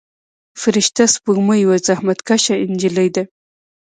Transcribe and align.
فرشته 0.61 1.03
سپوږمۍ 1.13 1.59
یوه 1.65 1.77
زحمت 1.87 2.19
کشه 2.27 2.55
نجلۍ 2.71 3.09
ده. 3.15 3.23